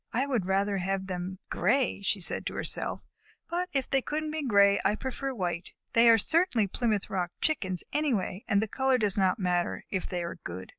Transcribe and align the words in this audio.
"I 0.13 0.25
would 0.25 0.47
rather 0.47 0.77
have 0.79 1.01
had 1.01 1.07
them 1.09 1.35
gray," 1.51 2.01
she 2.01 2.19
said 2.19 2.47
to 2.47 2.55
herself, 2.55 3.01
"but 3.51 3.69
if 3.71 3.87
they 3.87 4.01
couldn't 4.01 4.31
be 4.31 4.41
gray, 4.41 4.79
I 4.83 4.95
prefer 4.95 5.31
white. 5.31 5.73
They 5.93 6.09
are 6.09 6.17
certainly 6.17 6.65
Plymouth 6.65 7.07
Rock 7.07 7.29
Chickens 7.39 7.83
anyway, 7.93 8.43
and 8.47 8.63
the 8.63 8.67
color 8.67 8.97
does 8.97 9.15
not 9.15 9.37
matter, 9.37 9.85
if 9.91 10.07
they 10.09 10.23
are 10.23 10.39
good." 10.43 10.69